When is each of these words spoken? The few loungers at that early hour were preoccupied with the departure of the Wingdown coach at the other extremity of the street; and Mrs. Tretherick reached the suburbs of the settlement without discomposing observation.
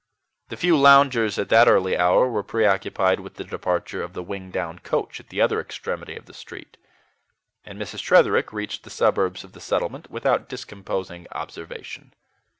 The 0.49 0.57
few 0.57 0.75
loungers 0.77 1.37
at 1.37 1.49
that 1.49 1.67
early 1.67 1.95
hour 1.95 2.27
were 2.27 2.41
preoccupied 2.41 3.19
with 3.19 3.35
the 3.35 3.43
departure 3.43 4.01
of 4.01 4.13
the 4.13 4.23
Wingdown 4.23 4.79
coach 4.79 5.19
at 5.19 5.29
the 5.29 5.39
other 5.41 5.61
extremity 5.61 6.15
of 6.15 6.25
the 6.25 6.33
street; 6.33 6.75
and 7.63 7.77
Mrs. 7.79 7.99
Tretherick 8.01 8.51
reached 8.51 8.81
the 8.83 8.89
suburbs 8.89 9.43
of 9.43 9.51
the 9.51 9.61
settlement 9.61 10.09
without 10.09 10.49
discomposing 10.49 11.27
observation. 11.33 12.15